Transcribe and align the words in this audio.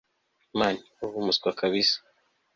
mn 0.59 0.73
uri 1.03 1.15
umuswa 1.21 1.49
kabsa 1.59 1.97